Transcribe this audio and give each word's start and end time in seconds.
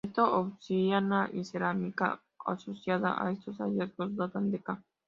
Esta 0.03 0.23
obsidiana 0.25 1.29
y 1.31 1.45
cerámica 1.45 2.19
asociada 2.43 3.23
a 3.23 3.31
estos 3.31 3.57
hallazgos 3.59 4.15
datan 4.15 4.49
de 4.49 4.57
ca. 4.59 4.81